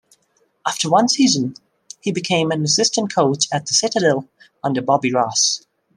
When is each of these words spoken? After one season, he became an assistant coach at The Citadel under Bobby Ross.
After 0.65 0.89
one 0.89 1.09
season, 1.09 1.53
he 1.99 2.11
became 2.11 2.49
an 2.49 2.63
assistant 2.63 3.13
coach 3.13 3.45
at 3.51 3.67
The 3.67 3.75
Citadel 3.75 4.27
under 4.63 4.81
Bobby 4.81 5.13
Ross. 5.13 5.63